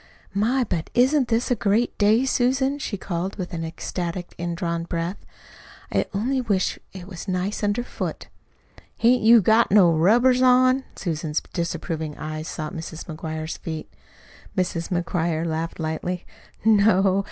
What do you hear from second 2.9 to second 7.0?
called, with an ecstatic, indrawn breath. "I only wish